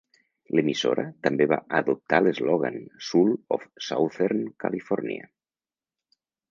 L'emissora 0.59 1.03
també 1.27 1.47
va 1.51 1.59
adoptar 1.81 2.21
l'eslògan 2.23 2.81
"Soul 3.11 3.31
of 3.59 3.71
Southern 3.91 4.45
California". 4.67 5.33